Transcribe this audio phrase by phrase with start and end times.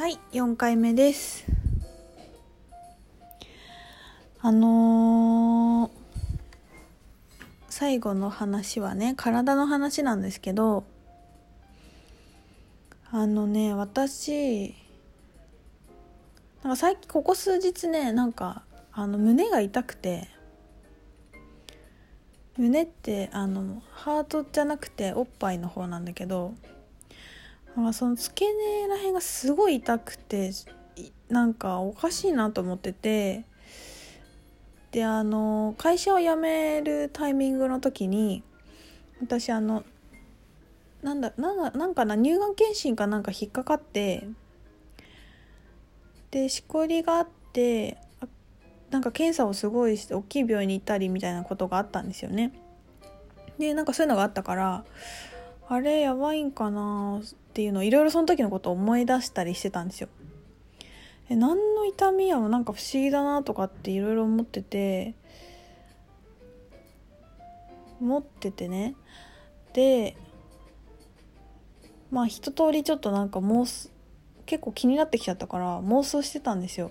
[0.00, 1.44] はい4回目です。
[4.40, 5.90] あのー
[7.68, 10.84] 最後の話はね体の話なんですけど
[13.10, 14.74] あのね私
[16.62, 18.62] なんか最近ここ数日ねなんか
[18.92, 20.30] あの胸が痛くて
[22.56, 26.54] 胸ってあのハートじゃなくておっぱいの方なんだけど
[27.76, 30.52] なんかその付け根らへんがすごい痛くて
[31.28, 33.44] なんかおかしいなと思ってて
[34.90, 38.42] であの会社を辞めるタイミングの時に
[39.20, 39.84] 私あの
[41.02, 44.28] なんだなんだなんかな乳がん検診かなんか引っかかって
[46.30, 47.98] でしこりがあって
[48.90, 52.52] なんか検査をすごいして大きい病院に行ったりみたいなことがあったんですよね。
[53.58, 54.84] でなんかそういうのがあったから
[55.72, 60.08] あれやばいんかなっていうのをいろいろその時のことを思い出したりしてたんですよ。
[61.28, 65.14] え何の痛みやもなんか不思議だなとかっていろいろ思ってて
[68.00, 68.96] 思っててね
[69.72, 70.16] で
[72.10, 73.90] まあ一通りちょっとなんか妄想
[74.46, 76.90] 結構気になってきちゃったから妄想してたんですよ。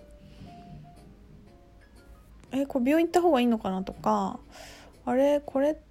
[2.53, 4.39] えこれ病院行った方がいいのかなとか
[5.05, 5.88] あれこれって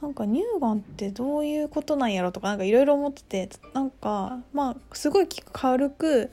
[0.00, 6.30] なんか乳がんってどういうことなんやろとかなんかいろいろ思っててなんかまあすごい軽く、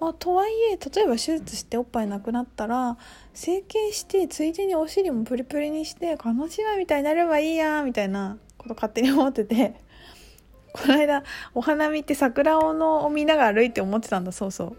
[0.00, 2.96] まあ、とはいえ例えば手術しておっぱいなくなったら
[3.34, 9.74] 整形してついでにお尻もプリプリにして叶姉妹みたいになればいいやみたいなこと勝手に思ってて
[10.72, 11.22] この間
[11.54, 14.76] お花見って桜をのを見ながら歩いて思ってたんだそうそう。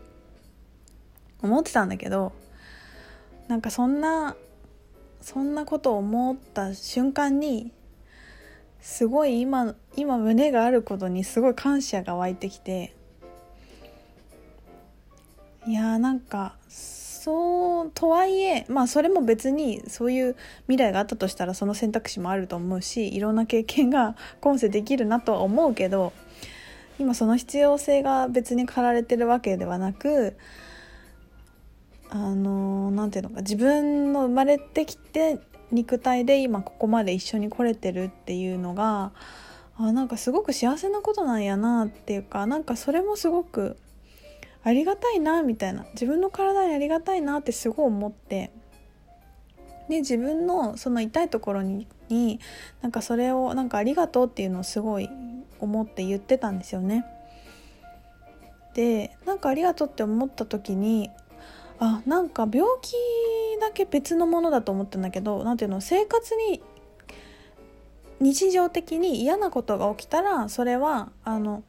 [1.44, 2.33] 思ってたんだけど
[3.48, 4.36] なんかそんな
[5.22, 7.72] そんなことを思った瞬間に
[8.82, 12.94] すごい今今胸があることにすごい感謝が湧いてきて。
[15.68, 16.56] いやーなんか
[17.22, 26.14] そうとはいえまあそれも別にそういう未来があったとしたらその選択肢もあると思うしいろんな経験が今世できるなとは思うけど
[26.98, 30.36] 今その必要性が別に駆られてるわけではなく
[32.10, 35.39] あの何て言うのか自分の生まれてきて
[35.71, 39.11] 肉体で今ここまで一緒に来れてるっていうのが
[39.77, 43.77] あなんかすごく幸せなことなんやなっていうかなんかそれもすごく
[44.64, 48.52] ありがたいなみたいな自分の体にありがたいなってすごい思って
[49.89, 52.39] で自分のその痛いところにに
[52.81, 55.10] なんかそれをなんかありがとうっていうのをすごい
[55.60, 57.05] 思って言ってたんですよね。
[58.73, 61.10] でなんかありがとうって思った時に
[61.81, 62.93] あなんか病気
[63.59, 66.61] だけ別のものだと思ったんだけど何ていうの生活に
[68.19, 71.64] 日常的に嫌なことが起きたらそれはあの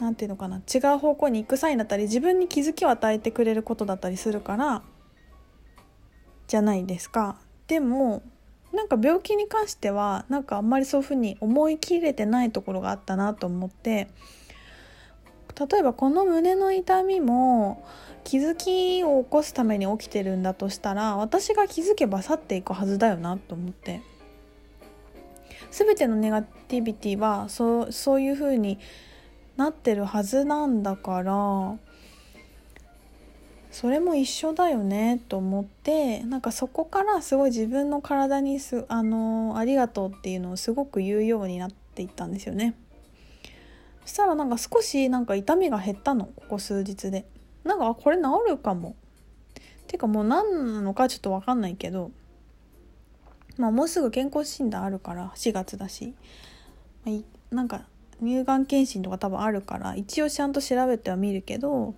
[0.00, 4.82] 何ていうのかな違う方向に行く際だったり自分に気づきを与えてくれることだったりするから
[6.48, 7.38] じゃないですか。
[7.68, 8.24] でも
[8.72, 14.08] なんか病気に関してはなんかあんまりそういうふうに思い切れてないところがあったなと思って
[15.58, 17.84] 例えばこの胸の痛みも
[18.24, 24.02] 気づきを起こすために起きてるんだとしたら私が気づけば去っていくはずだよなと思って
[25.70, 28.78] 全てのネガティビティはそうそういう風に
[29.56, 31.78] なってるはずなんだから
[33.70, 42.74] それも一緒だよねと思ってなんかそこからすごい自分の体にすあのありがとうっていうのをすごく言うようになっていったんですよね。
[44.04, 47.26] そしたらなんか少しなんか痛みが減ったのここ数日で。
[47.64, 48.96] なんかこれ治るかも。
[49.90, 52.12] てかもう何なのかちょっと分かんないけど
[53.58, 56.14] まあもうすぐ健康診断あるから4月だし、
[57.04, 57.82] まあ、なんか
[58.22, 61.96] 乳がん検診とか多分あるから一応ちゃんと調べてはみるけど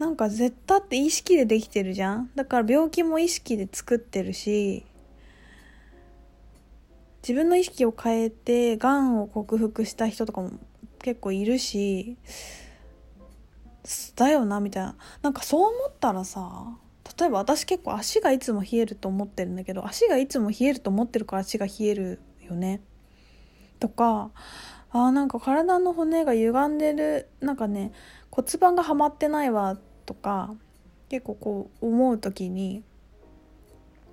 [0.00, 4.84] なんか絶対って意識でできてるじゃんだから病気も意識で作ってるし
[7.22, 10.50] 自分の意識を変えてがんを克服した人とかも
[11.04, 12.16] 結構いるし
[14.16, 14.96] だよなみたいな。
[15.20, 16.78] なんかそう思ったらさ
[17.18, 22.80] 例えば私結構足がいつも冷えると思ってるんだけど足がいつも冷えると思ってるから足が冷えるよね。
[23.80, 24.30] とか
[24.92, 27.92] あーなんか体の骨が歪んでるなんかね
[28.30, 30.54] 骨盤がはまってないわとか
[31.10, 32.82] 結構こう思う時に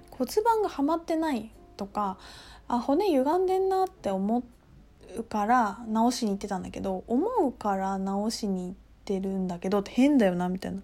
[0.09, 2.17] 骨盤がはまってないとか
[2.67, 4.60] あ骨歪んでんなって思って
[5.17, 8.73] うから直しに行ってたんだけど思うから直しに行っ
[9.05, 10.81] てるんだけどって変だよなみたいな。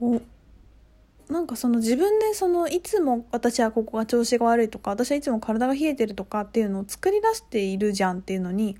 [0.00, 0.20] お
[1.28, 8.78] なんかその自分でそのいつも私はここが調子が悪いとか私はいつも体が冷えてるとかっていうのを作り出しているじゃんっていうのに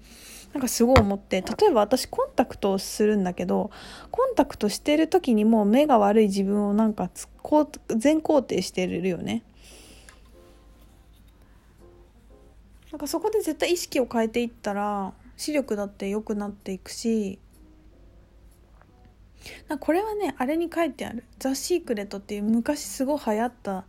[0.55, 3.71] なんかすごい思って例えば私コンタクトをするんだけど
[4.11, 7.11] コンタクトしてる時にもう目が悪い自分をなんか
[7.97, 9.43] 全肯定してるよね。
[12.91, 17.39] なんかそこで絶対意識を変えていったら視力だって良くなっていくし
[19.69, 23.85] なこれはねあれに書いてある「ザ・シークレット」っていう昔すごい流行った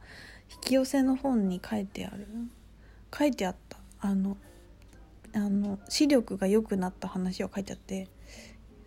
[0.51, 2.27] 引き寄せの本に書いてある。
[3.17, 3.77] 書いてあった。
[4.01, 4.37] あの
[5.33, 8.07] あの視力が良くなった話を書いてあって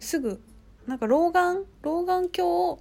[0.01, 0.43] すぐ
[0.87, 2.81] なんか老眼老眼鏡を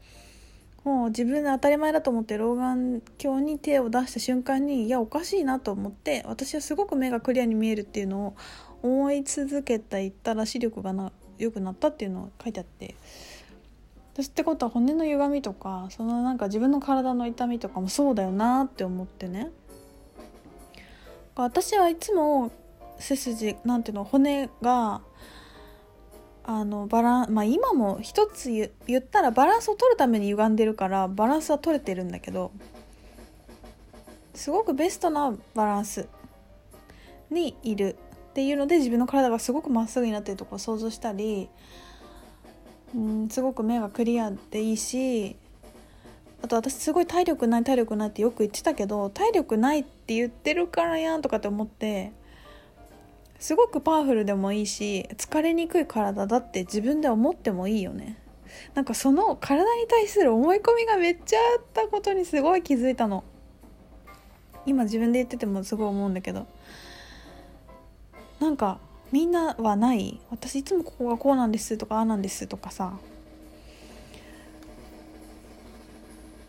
[0.83, 8.36] もう自分で当たり前だと思って老眼鏡に手を出した瞬間にいやおかしいなと思って私はすごく目がクリアに見えるっていうのを
[8.81, 12.95] 思い続けていったら視力がな良くなったっていうのを書いてあって。
[14.13, 19.51] 私ってことは骨の歪みとかそのなんか自分の体の痛みとかもそうだよなって思ってね。
[21.36, 22.51] 私はいつも
[23.00, 25.01] 背筋なんていうの骨が
[26.43, 32.51] あのバランまあ今も一つ言ったらバランスを取るために歪んでるからバランスは取れてるんだけど
[34.33, 36.07] すごくベストなバランス
[37.29, 37.95] にいる
[38.31, 41.49] っていうので自分の体がすごくまっすぐになってるとこを想像したり
[42.95, 45.35] うんすごく目がクリアでいいし
[46.41, 52.11] あと私すごい体力ない体力ないってよく言ってたけど体力ないって言ってるからやんとかって思って
[53.41, 58.17] すごくパワフルでもいいし疲れにくい体だって自分で思ってもいいよね。
[58.75, 63.23] なんかその体に対する思い込みがめっちゃあったことにすごい気づいたの。
[64.67, 66.45] 今自分で言っててもすごい思うんだけど。
[68.39, 68.79] なんか
[69.11, 70.21] みんなはない？
[70.29, 72.93] 私いつもここがこうなんですとかああなんですとかさ。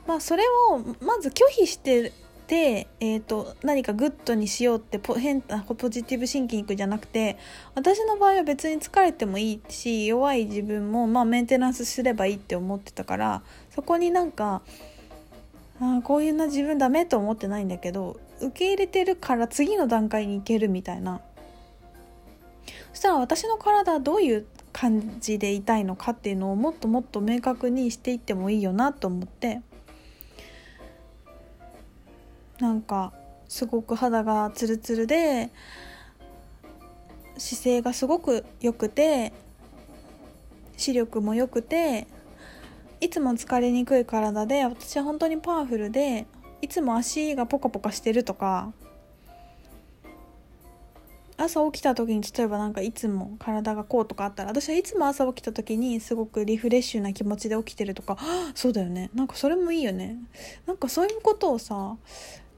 [0.06, 2.12] まあそれをまず拒否して
[2.46, 7.38] て、えーと、何か good にしようってポ変なポジティブシンキングじゃなくて
[7.74, 14.62] 私の場合は別に疲れてもいいし弱い自分もまあメンテナンスすればいいって思ってたからそこになんか
[15.80, 21.20] あこういうな自分ダメと思ってないんだけど受け入れてるから次の段階に行けるみたいな。
[22.92, 29.60] そしたら私の体はどういう感じでいたいのかっていうのをもっともっと明確にしていってもいいよなと思って。
[32.62, 33.12] なんか
[33.48, 35.50] すごく肌がツルツルで
[37.36, 39.32] 姿勢がすごく良くて
[40.76, 42.06] 視力も良くて
[43.00, 46.26] いつも疲れにくい体で私は本当にパワフルで
[46.60, 48.72] いつも足がポカポカしてるとか
[51.44, 58.16] 朝起きた時に例えばなんかいつも体がこうとかあったら私はいつも朝起きた時にすごくリフレッシュな気持ちで起きてるとか
[58.54, 59.10] そうだよね。
[59.12, 60.18] なんかそれもいいよね。
[60.66, 61.96] なんかそういうことをさ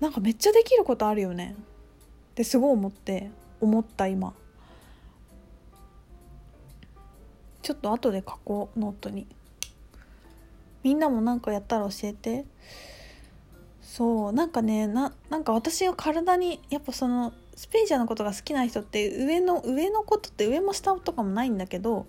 [0.01, 1.57] なんかめっちゃできることあるよね。
[2.33, 4.35] ってすごい思って思った今。
[7.63, 9.27] ちょっと後で書こうノートに。
[10.83, 12.45] みんなもなんかやったら教えて。
[13.81, 22.07] そうなんかねななんか私が体にやっぱそのスペイジャのことが好きな人って上の上のことって上も下とかもないんだけど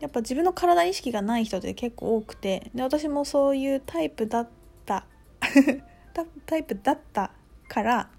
[0.00, 4.48] やっぱ自分の体意識がない人って結構多くてで私もそういうタイプだっ
[4.86, 5.04] た
[6.46, 7.30] タイプだった
[7.68, 8.10] から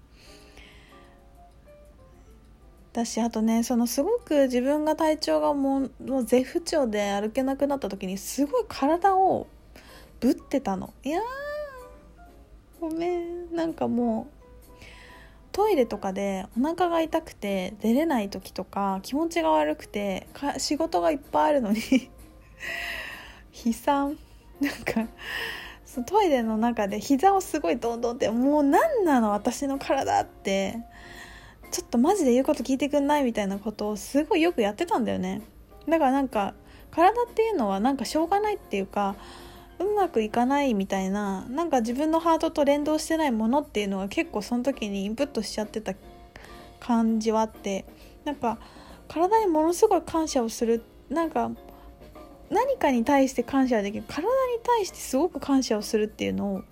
[2.92, 9.46] だしあとねそのすごく自分が体調がもうもう絶不調で歩けなくなった時にすごい体を
[10.18, 10.92] ぶってたの。
[11.02, 11.20] いや
[12.80, 13.54] ごめん。
[13.54, 14.39] なんかもう
[15.52, 20.26] トイレとかでお腹が痛くて出れない時とか気持ちが悪くて
[20.58, 21.80] 仕事がいっぱいあるのに
[23.64, 24.18] 悲惨。
[24.60, 25.10] なんか
[25.86, 30.76] そトイレの中で膝をすごいドンドンってもう何なの私の体って
[31.72, 35.42] ちょっとマジで言うこと聞いてくんないみたいなことをすごいよくやってたんだよね。
[35.88, 36.54] だからなんか
[36.90, 39.16] 体っていうのはなんかしょうがないっていうか
[39.80, 45.94] うまくいかないみたいななんか自分のハートと連動してないものっていうのは結構その時にインプットしちゃってた
[46.78, 47.86] 感じはあって
[48.24, 48.58] なんか
[49.08, 51.50] 体にものすごい感謝をするなんか
[52.50, 54.28] 何かに対して感謝できる体に
[54.62, 56.62] 対してすごく感謝をするっていうのを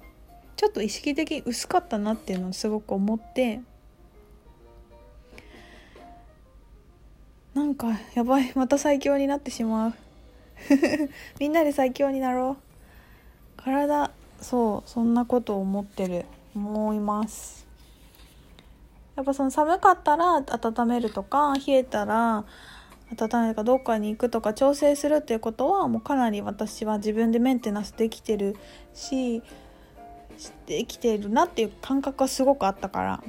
[0.56, 3.60] ちょっと意識的に薄かったなっていうのをすごく思って
[7.54, 9.94] なんかやばいまた最強になってしまう。
[11.40, 12.67] みんなで最強になろう。
[13.68, 14.10] 体
[14.40, 17.66] そうそんなことを思ってる思います。
[19.14, 22.44] やっぱその寒かったら温めるとか冷えたら
[23.18, 28.56] 温めるかどっかに行くとか調整するっていうことはもうかなり私は自分でメンテナンスできてる
[28.94, 29.42] し
[30.66, 33.22] できてるなっていう感覚はすごくあったから、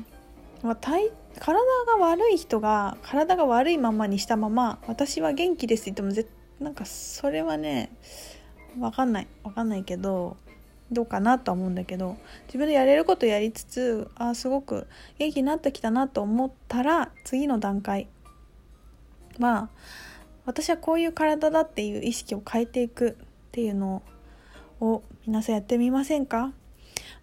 [0.62, 6.30] まあ、体体が悪い人が体が悪いままにしたまま私は元気ですって言っても絶
[6.60, 7.90] なんかそれはね
[8.78, 10.38] 分かんない分かんないけど
[10.92, 18.08] どうかなとは思うんだけど自分でやれることやりつつあすごく元気になってきたなと思ったら次の段階
[19.38, 19.70] まあ
[20.46, 24.02] 私はこういう体だっていう意識を変えていくっていうの
[24.80, 26.54] を皆さんやってみませんか？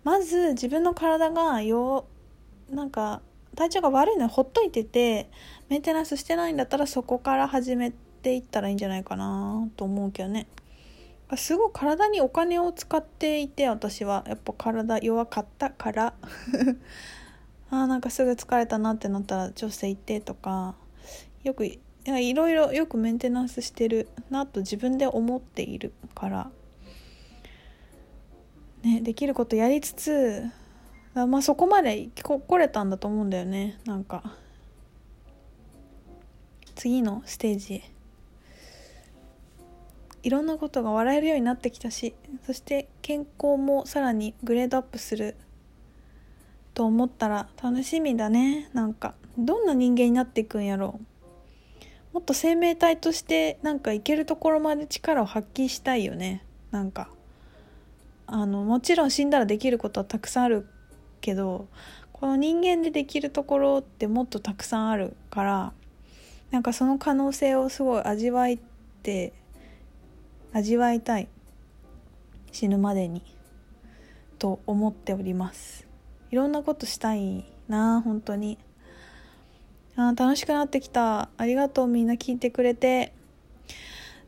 [0.05, 2.07] まず自分の体がよ
[2.71, 3.21] なんか
[3.57, 5.29] 体調が悪いのはほっといてて
[5.69, 10.47] メンテナンスしてないんだったらそこから始めていったらいいんじゃないかなと思うけどね。
[11.35, 14.25] すごい体にお金を使っていて私は。
[14.29, 16.15] やっぱ体弱かったから。
[17.71, 20.77] あなんかすぐ疲れたなってなったら調整行ってとか。
[21.43, 26.51] よくいろいろよくメンテナンスしてるなと自分で思っているから。
[28.83, 30.45] ねできることやりつつ
[31.15, 33.79] まあそこまで来れたんだと思うんだよね。
[33.85, 34.37] なんか。
[36.77, 37.83] 次のステージ
[40.27, 42.13] いろんなことが笑えるようになってきたし
[42.45, 45.37] そして健康もさらにグレードアップする
[46.75, 48.69] と思ったら楽しみだね。
[48.75, 50.99] なんかどんな人間になっていくんやろ
[52.13, 52.15] う。
[52.15, 56.45] もっと生命体としてなんかいけるところまで力を発揮したいよね。
[56.73, 57.09] なんか
[58.27, 60.67] あのもちろん死んだらできることはたくさんある
[61.21, 61.69] けど
[62.13, 65.73] この人間でできるところってもっとたくさんあるから
[66.51, 68.59] なんかその可能性をすごい味わいっ
[69.03, 69.33] て
[70.57, 71.29] 味わいたい。
[72.51, 73.21] 死ぬまでに。
[74.39, 75.87] と思っております。
[76.31, 78.57] いろんなことしたいな本当に。
[79.97, 81.29] あ楽しくなってきた。
[81.37, 83.13] ありがとうみんな聞いてくれて。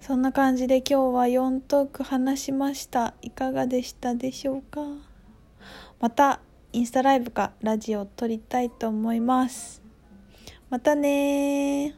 [0.03, 3.15] そんな感じで今日は4トーク話しました。
[3.23, 4.83] いかがでしたでしょうか。
[5.99, 6.41] また
[6.75, 9.81] インスタライブかラジオを撮りたいと思います。
[10.69, 11.87] またね